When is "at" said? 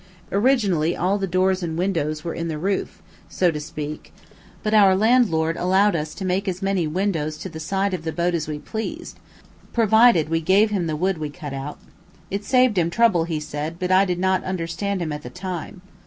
15.13-15.21